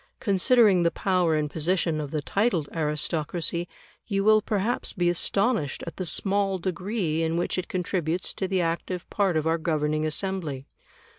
[0.19, 3.67] Considering the power and position of the titled aristocracy,
[4.07, 8.61] you will perhaps be astonished at the small degree in which it contributes to the
[8.61, 10.65] active part of our governing assembly.